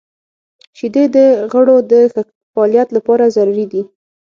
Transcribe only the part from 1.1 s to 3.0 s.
د غړو د ښه فعالیت